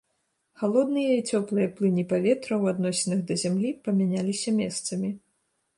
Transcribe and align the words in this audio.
Халодныя 0.61 1.11
і 1.17 1.21
цёплыя 1.31 1.67
плыні 1.75 2.07
паветра 2.15 2.53
ў 2.61 2.75
адносінах 2.75 3.19
да 3.29 3.33
зямлі 3.45 3.69
памяняліся 3.91 4.49
месцамі. 4.63 5.09